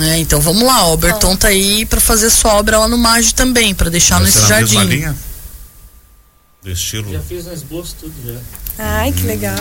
É, 0.00 0.18
então 0.18 0.40
vamos 0.40 0.62
lá, 0.62 0.86
o 0.86 0.90
Alberton 0.90 1.34
tá 1.34 1.48
aí 1.48 1.84
para 1.84 2.00
fazer 2.00 2.30
sua 2.30 2.54
obra 2.54 2.78
lá 2.78 2.86
no 2.86 2.96
Mage 2.96 3.34
também, 3.34 3.74
para 3.74 3.90
deixar 3.90 4.20
nesse 4.20 4.46
jardim. 4.46 4.84
Linha? 4.84 5.16
Do 6.62 6.70
estilo. 6.70 7.10
Já 7.12 7.20
fiz 7.20 7.46
no 7.46 7.52
esboço 7.52 7.96
tudo 7.98 8.14
já. 8.24 8.38
Ai, 8.82 9.12
que 9.12 9.24
legal. 9.24 9.58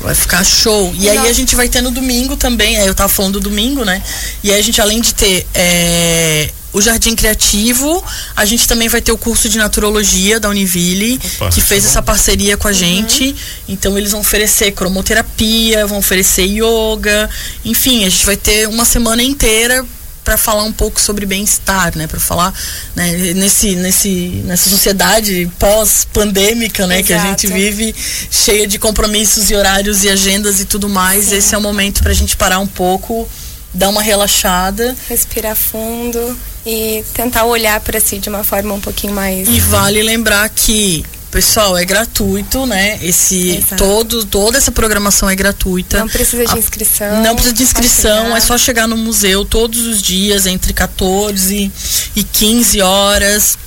Vai 0.00 0.16
ficar 0.16 0.42
show. 0.42 0.92
E 0.98 1.08
aí 1.08 1.28
a 1.28 1.32
gente 1.32 1.54
vai 1.54 1.68
ter 1.68 1.80
no 1.80 1.92
domingo 1.92 2.36
também, 2.36 2.76
aí 2.76 2.88
eu 2.88 2.94
tava 2.94 3.08
falando 3.08 3.34
do 3.34 3.48
domingo, 3.48 3.84
né? 3.84 4.02
E 4.42 4.50
aí 4.50 4.58
a 4.58 4.62
gente, 4.62 4.80
além 4.80 5.00
de 5.00 5.14
ter 5.14 5.46
é, 5.54 6.50
o 6.72 6.80
Jardim 6.80 7.14
Criativo, 7.14 8.02
a 8.34 8.44
gente 8.44 8.66
também 8.66 8.88
vai 8.88 9.00
ter 9.00 9.12
o 9.12 9.18
curso 9.18 9.48
de 9.48 9.58
naturologia 9.58 10.40
da 10.40 10.48
Univille, 10.48 11.20
Opa, 11.36 11.50
que 11.50 11.60
fez 11.60 11.84
tá 11.84 11.90
essa 11.90 12.02
parceria 12.02 12.56
com 12.56 12.66
a 12.66 12.72
uhum. 12.72 12.76
gente. 12.76 13.36
Então 13.68 13.96
eles 13.96 14.10
vão 14.10 14.20
oferecer 14.20 14.72
cromoterapia, 14.72 15.86
vão 15.86 15.98
oferecer 15.98 16.44
yoga, 16.44 17.30
enfim, 17.64 18.04
a 18.04 18.08
gente 18.08 18.26
vai 18.26 18.36
ter 18.36 18.66
uma 18.66 18.84
semana 18.84 19.22
inteira 19.22 19.86
para 20.24 20.36
falar 20.36 20.62
um 20.62 20.72
pouco 20.72 21.00
sobre 21.00 21.26
bem-estar, 21.26 21.96
né? 21.96 22.06
Para 22.06 22.20
falar 22.20 22.54
né? 22.94 23.34
nesse, 23.34 23.74
nesse, 23.76 24.42
nessa 24.44 24.70
sociedade 24.70 25.50
pós-pandêmica, 25.58 26.86
né? 26.86 27.00
Exato. 27.00 27.06
Que 27.06 27.12
a 27.14 27.30
gente 27.30 27.46
vive 27.48 27.94
cheia 28.30 28.66
de 28.66 28.78
compromissos 28.78 29.50
e 29.50 29.54
horários 29.54 30.04
e 30.04 30.08
agendas 30.08 30.60
e 30.60 30.64
tudo 30.64 30.88
mais. 30.88 31.26
Sim. 31.26 31.36
Esse 31.36 31.54
é 31.54 31.58
o 31.58 31.60
momento 31.60 32.02
para 32.02 32.12
a 32.12 32.14
gente 32.14 32.36
parar 32.36 32.58
um 32.60 32.66
pouco, 32.66 33.28
dar 33.74 33.88
uma 33.88 34.02
relaxada, 34.02 34.96
respirar 35.08 35.56
fundo 35.56 36.38
e 36.64 37.04
tentar 37.12 37.44
olhar 37.44 37.80
para 37.80 37.98
si 37.98 38.18
de 38.18 38.28
uma 38.28 38.44
forma 38.44 38.74
um 38.74 38.80
pouquinho 38.80 39.12
mais. 39.12 39.48
E 39.48 39.58
vale 39.58 40.02
lembrar 40.02 40.48
que 40.48 41.04
Pessoal, 41.32 41.78
é 41.78 41.84
gratuito, 41.86 42.66
né? 42.66 42.98
Esse 43.02 43.64
todo 43.78 44.22
toda 44.26 44.58
essa 44.58 44.70
programação 44.70 45.30
é 45.30 45.34
gratuita. 45.34 45.98
Não 45.98 46.06
precisa 46.06 46.44
de 46.44 46.58
inscrição. 46.58 47.22
Não 47.22 47.34
precisa 47.34 47.54
de 47.54 47.62
inscrição, 47.62 48.36
é 48.36 48.40
só 48.40 48.58
chegar 48.58 48.86
no 48.86 48.98
museu 48.98 49.42
todos 49.42 49.86
os 49.86 50.02
dias 50.02 50.44
entre 50.44 50.74
14 50.74 51.72
e 52.14 52.22
15 52.22 52.82
horas. 52.82 53.58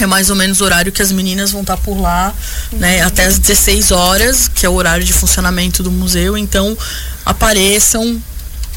É 0.00 0.06
mais 0.06 0.30
ou 0.30 0.36
menos 0.36 0.60
o 0.60 0.64
horário 0.64 0.92
que 0.92 1.02
as 1.02 1.10
meninas 1.10 1.50
vão 1.50 1.62
estar 1.62 1.76
por 1.78 2.00
lá, 2.00 2.32
uhum. 2.72 2.78
né? 2.78 3.02
Até 3.02 3.24
as 3.24 3.40
16 3.40 3.90
horas, 3.90 4.46
que 4.46 4.64
é 4.64 4.68
o 4.68 4.74
horário 4.74 5.04
de 5.04 5.12
funcionamento 5.12 5.82
do 5.82 5.90
museu. 5.90 6.38
Então, 6.38 6.78
apareçam, 7.26 8.22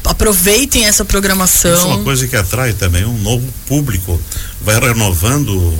aproveitem 0.04 0.86
essa 0.86 1.04
programação. 1.04 1.72
Isso 1.72 1.86
é 1.86 1.94
uma 1.94 2.02
coisa 2.02 2.26
que 2.26 2.34
atrai 2.34 2.72
também 2.72 3.04
um 3.04 3.16
novo 3.18 3.46
público, 3.66 4.20
vai 4.60 4.80
renovando 4.80 5.72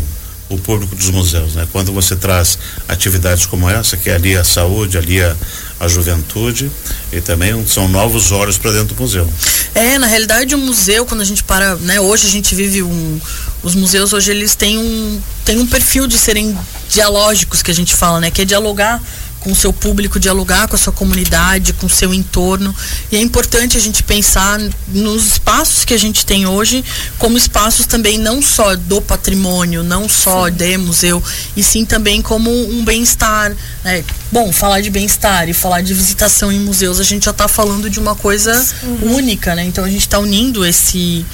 o 0.48 0.56
público 0.56 0.96
dos 0.96 1.10
museus, 1.10 1.54
né? 1.54 1.66
Quando 1.70 1.92
você 1.92 2.16
traz 2.16 2.58
atividades 2.88 3.44
como 3.44 3.68
essa, 3.68 3.96
que 3.96 4.08
é 4.08 4.14
ali 4.14 4.36
a 4.36 4.42
saúde, 4.42 4.96
ali 4.96 5.22
a, 5.22 5.36
a 5.78 5.88
juventude 5.88 6.70
e 7.12 7.20
também 7.20 7.66
são 7.66 7.88
novos 7.88 8.32
olhos 8.32 8.56
para 8.56 8.72
dentro 8.72 8.94
do 8.94 9.02
museu. 9.02 9.28
É, 9.74 9.98
na 9.98 10.06
realidade 10.06 10.54
o 10.54 10.58
museu, 10.58 11.04
quando 11.04 11.20
a 11.20 11.24
gente 11.24 11.44
para, 11.44 11.76
né, 11.76 12.00
hoje 12.00 12.26
a 12.26 12.30
gente 12.30 12.54
vive 12.54 12.82
um 12.82 13.20
os 13.62 13.74
museus 13.74 14.12
hoje 14.12 14.30
eles 14.30 14.54
têm 14.54 14.78
um 14.78 15.20
têm 15.44 15.58
um 15.58 15.66
perfil 15.66 16.06
de 16.06 16.16
serem 16.16 16.56
dialógicos 16.88 17.60
que 17.60 17.70
a 17.70 17.74
gente 17.74 17.94
fala, 17.94 18.20
né, 18.20 18.30
que 18.30 18.42
é 18.42 18.44
dialogar 18.44 19.02
com 19.48 19.52
o 19.52 19.56
seu 19.56 19.72
público, 19.72 20.20
dialogar 20.20 20.68
com 20.68 20.76
a 20.76 20.78
sua 20.78 20.92
comunidade, 20.92 21.72
com 21.72 21.86
o 21.86 21.88
seu 21.88 22.12
entorno. 22.12 22.74
E 23.10 23.16
é 23.16 23.20
importante 23.20 23.78
a 23.78 23.80
gente 23.80 24.02
pensar 24.02 24.60
nos 24.88 25.26
espaços 25.26 25.86
que 25.86 25.94
a 25.94 25.98
gente 25.98 26.26
tem 26.26 26.46
hoje 26.46 26.84
como 27.16 27.38
espaços 27.38 27.86
também 27.86 28.18
não 28.18 28.42
só 28.42 28.76
do 28.76 29.00
patrimônio, 29.00 29.82
não 29.82 30.06
só 30.06 30.50
de 30.50 30.76
museu, 30.76 31.22
e 31.56 31.62
sim 31.62 31.86
também 31.86 32.20
como 32.20 32.50
um 32.50 32.84
bem-estar. 32.84 33.56
Né? 33.82 34.04
Bom, 34.30 34.52
falar 34.52 34.82
de 34.82 34.90
bem-estar 34.90 35.48
e 35.48 35.54
falar 35.54 35.80
de 35.80 35.94
visitação 35.94 36.52
em 36.52 36.60
museus, 36.60 37.00
a 37.00 37.04
gente 37.04 37.24
já 37.24 37.30
está 37.30 37.48
falando 37.48 37.88
de 37.88 37.98
uma 37.98 38.14
coisa 38.14 38.52
uhum. 38.82 39.16
única, 39.16 39.54
né? 39.54 39.64
Então 39.64 39.82
a 39.82 39.88
gente 39.88 40.02
está 40.02 40.18
unindo 40.18 40.66
esse 40.66 41.24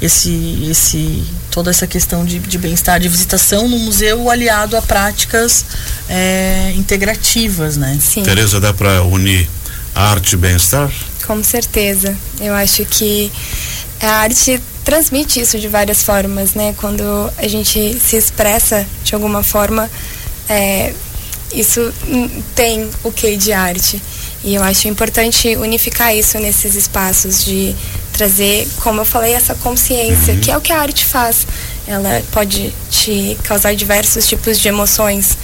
esse, 0.00 0.66
esse, 0.70 1.22
toda 1.50 1.70
essa 1.70 1.86
questão 1.86 2.24
de, 2.24 2.38
de 2.38 2.58
bem-estar, 2.58 3.00
de 3.00 3.08
visitação 3.08 3.68
no 3.68 3.78
museu 3.78 4.30
aliado 4.30 4.76
a 4.76 4.82
práticas 4.82 5.64
é, 6.08 6.63
integrativas, 6.74 7.76
né? 7.76 7.98
Sim. 8.00 8.22
Tereza, 8.22 8.60
dá 8.60 8.72
para 8.72 9.02
unir 9.02 9.48
arte 9.94 10.34
e 10.34 10.36
bem-estar? 10.36 10.90
Com 11.26 11.42
certeza. 11.42 12.16
Eu 12.40 12.54
acho 12.54 12.84
que 12.84 13.30
a 14.00 14.10
arte 14.20 14.60
transmite 14.84 15.40
isso 15.40 15.58
de 15.58 15.68
várias 15.68 16.02
formas, 16.02 16.54
né? 16.54 16.74
Quando 16.76 17.02
a 17.38 17.48
gente 17.48 17.98
se 17.98 18.16
expressa 18.16 18.86
de 19.02 19.14
alguma 19.14 19.42
forma, 19.42 19.90
é, 20.48 20.92
isso 21.52 21.92
tem 22.54 22.90
o 23.02 23.10
que 23.10 23.36
de 23.36 23.52
arte. 23.52 24.00
E 24.42 24.54
eu 24.54 24.62
acho 24.62 24.88
importante 24.88 25.56
unificar 25.56 26.14
isso 26.14 26.38
nesses 26.38 26.74
espaços 26.74 27.44
de 27.44 27.74
trazer, 28.14 28.66
como 28.80 29.00
eu 29.00 29.04
falei, 29.04 29.34
essa 29.34 29.54
consciência, 29.56 30.34
uhum. 30.34 30.40
que 30.40 30.50
é 30.50 30.56
o 30.56 30.60
que 30.60 30.72
a 30.72 30.80
arte 30.80 31.04
faz. 31.04 31.46
Ela 31.86 32.22
pode 32.32 32.72
te 32.90 33.36
causar 33.42 33.74
diversos 33.74 34.26
tipos 34.26 34.58
de 34.58 34.68
emoções. 34.68 35.36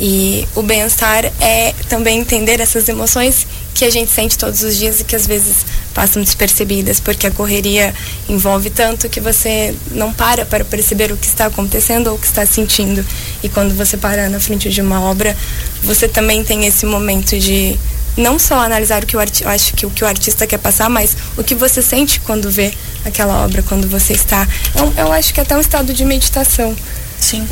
E 0.00 0.46
o 0.54 0.62
bem-estar 0.62 1.24
é 1.40 1.74
também 1.88 2.20
entender 2.20 2.60
essas 2.60 2.88
emoções 2.88 3.46
que 3.74 3.84
a 3.84 3.90
gente 3.90 4.10
sente 4.10 4.38
todos 4.38 4.62
os 4.62 4.76
dias 4.76 5.00
e 5.00 5.04
que 5.04 5.16
às 5.16 5.26
vezes 5.26 5.66
passam 5.92 6.22
despercebidas, 6.22 7.00
porque 7.00 7.26
a 7.26 7.30
correria 7.30 7.92
envolve 8.28 8.70
tanto 8.70 9.08
que 9.08 9.20
você 9.20 9.74
não 9.90 10.12
para 10.12 10.44
para 10.44 10.64
perceber 10.64 11.10
o 11.10 11.16
que 11.16 11.26
está 11.26 11.46
acontecendo 11.46 12.08
ou 12.08 12.16
o 12.16 12.18
que 12.18 12.26
está 12.26 12.46
sentindo. 12.46 13.04
E 13.42 13.48
quando 13.48 13.74
você 13.76 13.96
para 13.96 14.28
na 14.28 14.38
frente 14.38 14.70
de 14.70 14.80
uma 14.80 15.00
obra, 15.00 15.36
você 15.82 16.06
também 16.06 16.44
tem 16.44 16.66
esse 16.66 16.86
momento 16.86 17.36
de 17.36 17.76
não 18.18 18.38
só 18.38 18.60
analisar 18.60 19.02
o 19.02 19.06
que 19.06 19.16
o 19.16 19.20
artista, 19.20 19.48
acho 19.50 19.74
que 19.74 19.86
o 19.86 19.90
que 19.90 20.04
o 20.04 20.06
artista 20.06 20.46
quer 20.46 20.58
passar, 20.58 20.90
mas 20.90 21.16
o 21.36 21.44
que 21.44 21.54
você 21.54 21.80
sente 21.80 22.20
quando 22.20 22.50
vê 22.50 22.72
aquela 23.04 23.44
obra, 23.44 23.62
quando 23.62 23.88
você 23.88 24.12
está. 24.12 24.46
Eu, 24.74 24.92
eu 24.96 25.12
acho 25.12 25.32
que 25.32 25.40
é 25.40 25.42
até 25.42 25.56
um 25.56 25.60
estado 25.60 25.94
de 25.94 26.04
meditação. 26.04 26.76
Sim. 27.18 27.46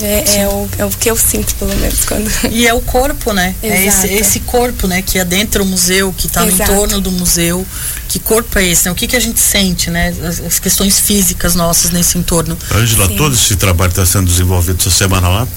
É, 0.00 0.42
é, 0.42 0.48
o, 0.48 0.68
é 0.78 0.84
o 0.84 0.90
que 0.90 1.10
eu 1.10 1.16
sinto, 1.16 1.54
pelo 1.56 1.74
menos, 1.74 2.04
quando. 2.04 2.30
E 2.52 2.66
é 2.66 2.72
o 2.72 2.80
corpo, 2.80 3.32
né? 3.32 3.54
É 3.62 3.84
esse, 3.84 4.06
esse 4.06 4.40
corpo, 4.40 4.86
né? 4.86 5.02
Que 5.02 5.18
é 5.18 5.24
dentro 5.24 5.64
do 5.64 5.70
museu, 5.70 6.12
que 6.16 6.26
está 6.26 6.44
no 6.44 6.52
entorno 6.52 7.00
do 7.00 7.10
museu. 7.10 7.66
Que 8.08 8.18
corpo 8.18 8.58
é 8.58 8.64
esse, 8.64 8.86
né? 8.86 8.92
O 8.92 8.94
que, 8.94 9.08
que 9.08 9.16
a 9.16 9.20
gente 9.20 9.40
sente, 9.40 9.90
né? 9.90 10.14
As, 10.24 10.40
as 10.40 10.58
questões 10.60 11.00
físicas 11.00 11.54
nossas 11.54 11.90
nesse 11.90 12.16
entorno. 12.16 12.56
Ângela, 12.72 13.08
todo 13.08 13.34
esse 13.34 13.56
trabalho 13.56 13.90
está 13.90 14.06
sendo 14.06 14.26
desenvolvido 14.26 14.78
essa 14.80 14.90
semana 14.90 15.28
lá. 15.28 15.48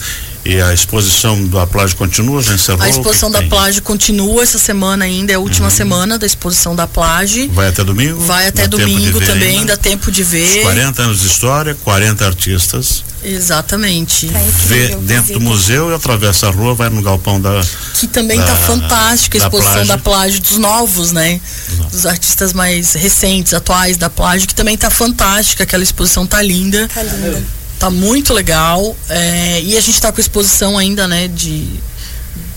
E 0.43 0.59
a 0.59 0.73
exposição 0.73 1.47
da 1.47 1.67
Plágio 1.67 1.95
continua, 1.97 2.41
já 2.41 2.53
encerrou? 2.53 2.81
A 2.81 2.89
exposição 2.89 3.29
da 3.29 3.43
Plágio 3.43 3.81
continua 3.83 4.41
essa 4.41 4.57
semana 4.57 5.05
ainda, 5.05 5.31
é 5.31 5.35
a 5.35 5.39
última 5.39 5.67
uhum. 5.67 5.71
semana 5.71 6.17
da 6.17 6.25
exposição 6.25 6.75
da 6.75 6.87
Plágio. 6.87 7.49
Vai 7.51 7.67
até 7.67 7.83
domingo? 7.83 8.19
Vai 8.21 8.47
até 8.47 8.67
domingo 8.67 9.21
também, 9.21 9.59
ainda. 9.59 9.75
dá 9.75 9.77
tempo 9.77 10.11
de 10.11 10.23
ver. 10.23 10.57
Os 10.57 10.63
40 10.63 11.01
anos 11.03 11.21
de 11.21 11.27
história, 11.27 11.77
40 11.83 12.25
artistas. 12.25 13.03
Exatamente. 13.23 14.27
Tá 14.27 14.39
Vê 14.65 14.95
dentro 14.95 15.33
do 15.33 15.41
museu 15.41 15.91
e 15.91 15.93
atravessa 15.93 16.47
a 16.47 16.49
rua, 16.49 16.73
vai 16.73 16.89
no 16.89 17.03
galpão 17.03 17.39
da. 17.39 17.61
Que 17.93 18.07
também 18.07 18.39
está 18.39 18.55
fantástica 18.55 19.37
a 19.37 19.39
exposição 19.39 19.73
da 19.73 19.75
plágio. 19.75 19.87
da 19.87 19.97
plágio 19.99 20.41
dos 20.41 20.57
novos, 20.57 21.11
né? 21.11 21.39
Exato. 21.71 21.89
Dos 21.91 22.05
artistas 22.07 22.53
mais 22.53 22.93
recentes, 22.93 23.53
atuais 23.53 23.95
da 23.95 24.09
plágio, 24.09 24.47
que 24.47 24.55
também 24.55 24.73
está 24.73 24.89
fantástica. 24.89 25.63
Aquela 25.63 25.83
exposição 25.83 26.25
tá 26.25 26.41
linda. 26.41 26.87
Tá 26.87 27.03
linda. 27.03 27.60
Tá 27.81 27.89
muito 27.89 28.31
legal. 28.31 28.95
É, 29.09 29.59
e 29.59 29.75
a 29.75 29.81
gente 29.81 29.95
está 29.95 30.11
com 30.11 30.21
exposição 30.21 30.77
ainda, 30.77 31.07
né? 31.07 31.27
De, 31.27 31.67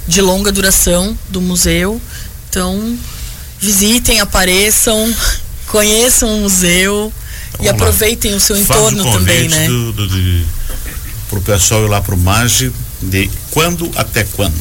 de 0.06 0.20
longa 0.20 0.52
duração 0.52 1.18
do 1.30 1.40
museu. 1.40 1.98
Então, 2.50 2.98
visitem, 3.58 4.20
apareçam, 4.20 5.10
conheçam 5.68 6.28
o 6.28 6.40
museu. 6.42 7.10
Vamos 7.52 7.66
e 7.66 7.68
aproveitem 7.70 8.32
lá. 8.32 8.36
o 8.36 8.40
seu 8.40 8.54
entorno 8.54 9.02
também, 9.12 9.48
né? 9.48 9.66
Do, 9.66 9.92
do, 9.92 10.08
do, 10.08 10.46
pro 11.30 11.40
pessoal 11.40 11.86
ir 11.86 11.88
lá 11.88 12.02
pro 12.02 12.18
MAGE 12.18 12.70
de 13.00 13.30
quando 13.54 13.88
até 13.94 14.24
quando? 14.24 14.52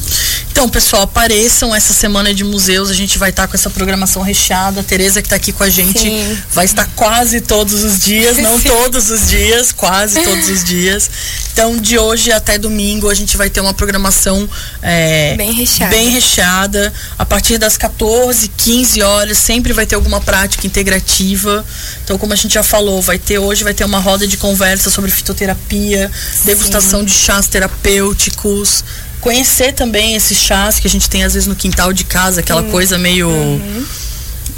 Então, 0.52 0.68
pessoal, 0.68 1.02
apareçam 1.02 1.74
essa 1.74 1.92
semana 1.92 2.32
de 2.32 2.44
museus. 2.44 2.88
A 2.88 2.94
gente 2.94 3.18
vai 3.18 3.30
estar 3.30 3.42
tá 3.42 3.48
com 3.48 3.56
essa 3.56 3.68
programação 3.68 4.22
recheada. 4.22 4.82
A 4.82 4.84
Tereza 4.84 5.20
que 5.20 5.26
está 5.26 5.34
aqui 5.34 5.50
com 5.50 5.64
a 5.64 5.68
gente 5.68 5.98
Sim. 5.98 6.38
vai 6.52 6.64
estar 6.64 6.88
quase 6.94 7.40
todos 7.40 7.82
os 7.82 7.98
dias, 7.98 8.38
não 8.38 8.56
Sim. 8.62 8.68
todos 8.68 9.10
os 9.10 9.28
dias, 9.28 9.72
quase 9.72 10.22
todos 10.22 10.48
os 10.48 10.62
dias. 10.62 11.10
Então, 11.52 11.76
de 11.76 11.98
hoje 11.98 12.30
até 12.30 12.56
domingo, 12.56 13.10
a 13.10 13.14
gente 13.14 13.36
vai 13.36 13.50
ter 13.50 13.60
uma 13.60 13.74
programação 13.74 14.48
é, 14.80 15.34
bem, 15.36 15.52
recheada. 15.52 15.96
bem 15.96 16.08
recheada. 16.10 16.92
A 17.18 17.26
partir 17.26 17.58
das 17.58 17.76
14, 17.76 18.48
15 18.56 19.02
horas, 19.02 19.38
sempre 19.38 19.72
vai 19.72 19.86
ter 19.86 19.96
alguma 19.96 20.20
prática 20.20 20.68
integrativa. 20.68 21.66
Então, 22.04 22.16
como 22.16 22.32
a 22.32 22.36
gente 22.36 22.54
já 22.54 22.62
falou, 22.62 23.02
vai 23.02 23.18
ter 23.18 23.40
hoje 23.40 23.64
vai 23.64 23.74
ter 23.74 23.84
uma 23.84 23.98
roda 23.98 24.24
de 24.24 24.36
conversa 24.36 24.88
sobre 24.88 25.10
fitoterapia, 25.10 26.08
degustação 26.44 27.00
Sim. 27.00 27.06
de 27.06 27.12
chás 27.12 27.48
terapêuticos 27.48 28.83
conhecer 29.24 29.72
também 29.72 30.14
esses 30.14 30.36
chás 30.36 30.78
que 30.78 30.86
a 30.86 30.90
gente 30.90 31.08
tem 31.08 31.24
às 31.24 31.32
vezes 31.32 31.48
no 31.48 31.56
quintal 31.56 31.94
de 31.94 32.04
casa, 32.04 32.40
aquela 32.40 32.60
hum. 32.60 32.70
coisa 32.70 32.98
meio. 32.98 33.28
Uhum. 33.28 33.86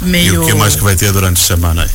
meio. 0.01 0.33
E 0.33 0.37
o 0.39 0.45
que 0.45 0.53
mais 0.53 0.75
que 0.75 0.83
vai 0.83 0.95
ter 0.95 1.11
durante 1.13 1.41
a 1.41 1.43
semana 1.43 1.83
aí? 1.83 1.89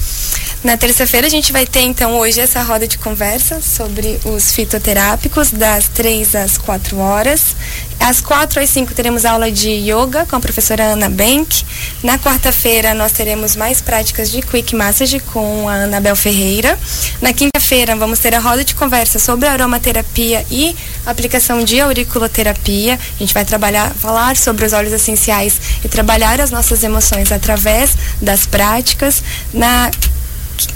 Na 0.64 0.76
terça-feira 0.76 1.26
a 1.26 1.30
gente 1.30 1.52
vai 1.52 1.66
ter 1.66 1.80
então 1.80 2.16
hoje 2.16 2.38
essa 2.38 2.62
roda 2.62 2.86
de 2.86 2.96
conversa 2.96 3.60
sobre 3.60 4.20
os 4.24 4.52
fitoterápicos 4.52 5.50
das 5.50 5.88
3 5.88 6.36
às 6.36 6.56
4 6.56 6.98
horas. 6.98 7.56
Às 7.98 8.20
4 8.20 8.60
às 8.60 8.70
5 8.70 8.94
teremos 8.94 9.24
aula 9.24 9.50
de 9.50 9.68
yoga 9.68 10.24
com 10.24 10.36
a 10.36 10.40
professora 10.40 10.84
Ana 10.84 11.08
Bank. 11.08 11.64
Na 12.00 12.16
quarta-feira 12.16 12.94
nós 12.94 13.10
teremos 13.10 13.56
mais 13.56 13.80
práticas 13.80 14.30
de 14.30 14.40
quick 14.40 14.76
massage 14.76 15.18
com 15.18 15.68
a 15.68 15.82
Anabel 15.82 16.14
Ferreira. 16.14 16.78
Na 17.20 17.32
quinta-feira 17.32 17.96
vamos 17.96 18.20
ter 18.20 18.32
a 18.32 18.38
roda 18.38 18.64
de 18.64 18.76
conversa 18.76 19.18
sobre 19.18 19.48
aromaterapia 19.48 20.46
e 20.48 20.76
aplicação 21.04 21.64
de 21.64 21.80
auriculoterapia. 21.80 22.94
A 22.94 23.18
gente 23.18 23.34
vai 23.34 23.44
trabalhar, 23.44 23.92
falar 23.94 24.36
sobre 24.36 24.64
os 24.64 24.72
óleos 24.72 24.92
essenciais 24.92 25.60
e 25.84 25.88
trabalhar 25.88 26.40
as 26.40 26.52
nossas 26.52 26.84
emoções 26.84 27.32
através 27.32 27.96
das 28.20 28.46
práticas. 28.46 29.24
Na 29.52 29.90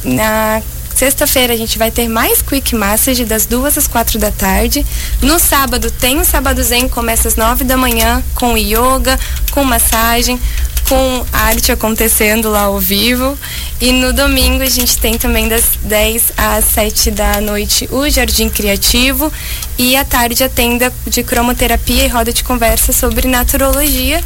na 0.04 0.62
Sexta-feira 0.96 1.52
a 1.52 1.56
gente 1.58 1.76
vai 1.76 1.90
ter 1.90 2.08
mais 2.08 2.40
Quick 2.40 2.74
Massage 2.74 3.26
das 3.26 3.44
duas 3.44 3.76
às 3.76 3.86
quatro 3.86 4.18
da 4.18 4.30
tarde. 4.30 4.84
No 5.20 5.38
sábado 5.38 5.90
tem 5.90 6.18
o 6.18 6.24
Sábado 6.24 6.62
Zen, 6.62 6.88
começa 6.88 7.28
às 7.28 7.36
nove 7.36 7.64
da 7.64 7.76
manhã 7.76 8.24
com 8.34 8.56
yoga, 8.56 9.20
com 9.50 9.62
massagem, 9.62 10.40
com 10.88 11.26
arte 11.30 11.70
acontecendo 11.70 12.48
lá 12.48 12.62
ao 12.62 12.80
vivo. 12.80 13.36
E 13.78 13.92
no 13.92 14.10
domingo 14.14 14.62
a 14.62 14.70
gente 14.70 14.96
tem 14.96 15.18
também 15.18 15.48
das 15.48 15.64
10 15.82 16.32
às 16.34 16.64
7 16.64 17.10
da 17.10 17.42
noite 17.42 17.86
o 17.92 18.08
Jardim 18.08 18.48
Criativo 18.48 19.30
e 19.76 19.96
à 19.96 20.02
tarde 20.02 20.44
a 20.44 20.48
tenda 20.48 20.90
de 21.06 21.22
cromoterapia 21.22 22.06
e 22.06 22.08
roda 22.08 22.32
de 22.32 22.42
conversa 22.42 22.90
sobre 22.90 23.28
naturologia 23.28 24.24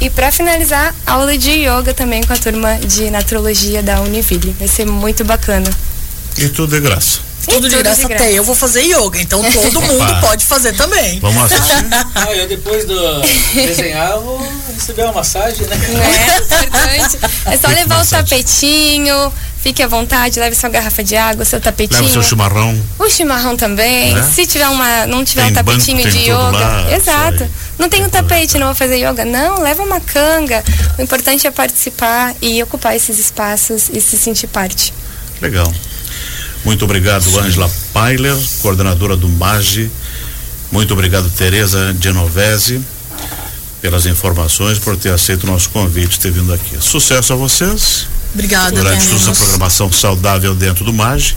e 0.00 0.10
para 0.10 0.30
finalizar, 0.30 0.94
aula 1.06 1.36
de 1.38 1.50
yoga 1.50 1.94
também 1.94 2.22
com 2.22 2.32
a 2.32 2.36
turma 2.36 2.78
de 2.78 3.10
naturologia 3.10 3.82
da 3.82 4.00
Univille. 4.00 4.54
Vai 4.58 4.68
ser 4.68 4.84
muito 4.84 5.24
bacana. 5.24 5.68
E 6.36 6.48
tudo 6.48 6.74
de 6.74 6.80
graça. 6.80 7.26
Tudo, 7.48 7.68
de, 7.68 7.76
graça, 7.76 8.02
de 8.02 8.08
graça 8.08 8.24
até 8.24 8.32
eu 8.32 8.42
vou 8.42 8.56
fazer 8.56 8.82
yoga, 8.82 9.20
então 9.20 9.40
todo 9.52 9.80
mundo 9.82 10.20
pode 10.20 10.44
fazer 10.44 10.72
também. 10.72 11.20
Vamos 11.20 11.44
assistir? 11.44 11.86
ah, 12.14 12.34
eu 12.34 12.48
depois 12.48 12.84
do 12.84 13.20
desenhar 13.54 14.10
eu 14.10 14.22
vou 14.22 14.52
receber 14.74 15.02
uma 15.04 15.12
massagem, 15.12 15.64
né? 15.66 15.76
É, 16.50 16.64
importante. 16.64 17.18
É 17.46 17.56
só 17.56 17.68
levar 17.68 18.04
o 18.04 18.06
tapetinho, 18.06 19.32
Fique 19.66 19.82
à 19.82 19.88
vontade, 19.88 20.38
leve 20.38 20.54
sua 20.54 20.68
garrafa 20.68 21.02
de 21.02 21.16
água, 21.16 21.44
seu 21.44 21.60
tapetinho. 21.60 22.00
Leve 22.00 22.12
seu 22.12 22.22
chimarrão. 22.22 22.80
O 23.00 23.10
chimarrão 23.10 23.56
também. 23.56 24.14
Né? 24.14 24.22
Se 24.32 24.46
tiver 24.46 24.68
uma, 24.68 25.08
não 25.08 25.24
tiver 25.24 25.42
tem 25.42 25.50
um 25.50 25.54
tapetinho 25.54 26.04
banco, 26.04 26.10
de 26.10 26.18
yoga. 26.18 26.50
Lá, 26.52 26.94
Exato. 26.94 27.50
Não 27.78 27.88
tem 27.88 28.04
um 28.04 28.08
tapete, 28.08 28.58
não 28.58 28.66
vou 28.66 28.74
fazer 28.74 28.96
yoga. 28.96 29.24
Não, 29.24 29.60
leva 29.60 29.82
uma 29.82 30.00
canga. 30.00 30.64
O 30.98 31.02
importante 31.02 31.46
é 31.46 31.50
participar 31.50 32.34
e 32.40 32.62
ocupar 32.62 32.96
esses 32.96 33.18
espaços 33.18 33.90
e 33.92 34.00
se 34.00 34.16
sentir 34.16 34.46
parte. 34.46 34.92
Legal. 35.40 35.72
Muito 36.64 36.84
obrigado, 36.84 37.38
Ângela 37.38 37.70
Pailer, 37.92 38.36
coordenadora 38.60 39.16
do 39.16 39.28
MAGE. 39.28 39.90
Muito 40.72 40.92
obrigado, 40.94 41.30
Tereza 41.30 41.94
Genovese, 42.00 42.80
pelas 43.80 44.06
informações, 44.06 44.78
por 44.78 44.96
ter 44.96 45.12
aceito 45.12 45.44
o 45.44 45.46
nosso 45.46 45.70
convite, 45.70 46.18
ter 46.18 46.32
vindo 46.32 46.52
aqui. 46.52 46.76
Sucesso 46.80 47.32
a 47.32 47.36
vocês. 47.36 48.08
Obrigada, 48.34 48.74
Durante 48.74 49.06
toda 49.06 49.16
essa 49.16 49.32
programação 49.32 49.92
saudável 49.92 50.54
dentro 50.54 50.84
do 50.84 50.92
MAGE. 50.92 51.36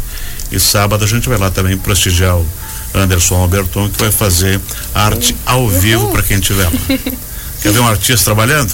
E 0.52 0.60
sábado 0.60 1.06
a 1.06 1.08
gente 1.08 1.30
vai 1.30 1.38
lá 1.38 1.52
também 1.52 1.78
prestigiar 1.78 2.36
o 2.36 2.46
Anderson 2.94 3.36
Alberton, 3.36 3.90
que 3.90 4.00
vai 4.00 4.12
fazer 4.12 4.60
arte 4.94 5.36
ao 5.46 5.68
vivo 5.70 6.10
para 6.12 6.24
quem 6.24 6.40
estiver 6.40 6.66
lá. 6.66 6.72
Quer 7.62 7.74
ver 7.74 7.80
um 7.80 7.88
artista 7.88 8.26
trabalhando? 8.26 8.74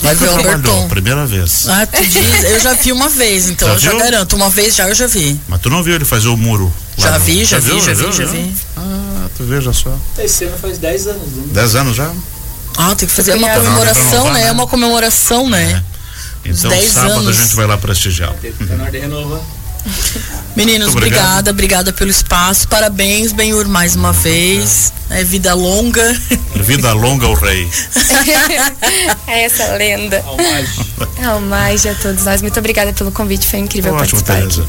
Vai 0.00 0.14
ver 0.14 0.28
o 0.28 0.36
Alberton. 0.36 0.88
Primeira 0.88 1.24
vez. 1.26 1.68
Ah, 1.68 1.86
tu 1.86 2.04
diz, 2.04 2.44
eu 2.44 2.58
já 2.58 2.74
vi 2.74 2.90
uma 2.92 3.08
vez, 3.08 3.48
então 3.48 3.68
já 3.68 3.74
eu 3.74 3.80
viu? 3.80 3.90
já 3.90 4.04
garanto. 4.04 4.36
Uma 4.36 4.50
vez 4.50 4.74
já 4.74 4.88
eu 4.88 4.94
já 4.94 5.06
vi. 5.06 5.40
Mas 5.46 5.60
tu 5.60 5.70
não 5.70 5.82
viu 5.82 5.94
ele 5.94 6.04
fazer 6.04 6.28
o 6.28 6.36
muro? 6.36 6.72
Já 6.98 7.18
vi, 7.18 7.38
no... 7.38 7.44
já, 7.44 7.60
já, 7.60 7.74
vi, 7.74 7.80
já, 7.80 7.94
vi, 7.94 8.12
já 8.12 8.24
vi. 8.24 8.54
Ah, 8.76 9.28
tu 9.36 9.44
veja 9.44 9.72
só. 9.72 9.96
Esse 10.18 10.44
ano 10.44 10.58
faz 10.58 10.78
10 10.78 11.06
anos. 11.06 11.28
10 11.52 11.74
né? 11.74 11.80
anos 11.80 11.96
já? 11.96 12.10
Ah, 12.76 12.94
tem 12.94 13.08
que 13.08 13.14
fazer 13.14 13.34
uma 13.34 13.48
comemoração, 13.48 14.32
né? 14.32 14.46
É 14.46 14.52
uma 14.52 14.66
comemoração, 14.66 15.48
né? 15.48 15.82
É. 15.88 16.50
Então, 16.50 16.70
sábado 16.82 17.20
anos. 17.20 17.28
a 17.28 17.42
gente 17.42 17.54
vai 17.54 17.66
lá 17.66 17.78
prestigiar. 17.78 18.34
Meninos, 20.54 20.94
obrigada, 20.94 21.50
obrigada 21.50 21.92
pelo 21.92 22.10
espaço. 22.10 22.68
Parabéns, 22.68 23.32
Benhur, 23.32 23.66
mais 23.68 23.96
uma 23.96 24.12
vez. 24.12 24.92
É 25.10 25.24
vida 25.24 25.52
longa. 25.54 26.16
Vida 26.56 26.92
longa 26.92 27.26
ao 27.26 27.34
rei. 27.34 27.68
é 29.26 29.44
essa 29.44 29.74
lenda. 29.76 30.22
Ao 30.24 30.36
mais. 30.36 30.70
Ao 31.24 31.40
mais 31.40 31.86
a 31.86 31.94
todos 31.94 32.24
nós. 32.24 32.40
Muito 32.42 32.58
obrigada 32.58 32.92
pelo 32.92 33.12
convite, 33.12 33.46
foi 33.46 33.58
incrível 33.60 33.94
Ótimo, 33.94 34.22
participar. 34.22 34.36
Tereza. 34.36 34.66